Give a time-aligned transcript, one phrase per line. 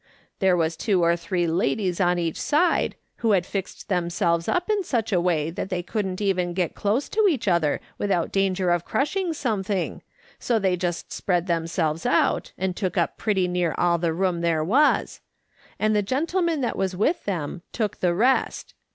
[0.39, 4.83] There was two or three ladies on each side, wdio had fixed themselves up in
[4.83, 8.83] such a way that they couldn't even get close to each other without danger of
[8.83, 10.01] crushing something,
[10.39, 14.63] so they just spread themselves out and took up pretty near all the room there
[14.63, 15.21] was;
[15.77, 18.73] and the gentlemen that was with them took the rest.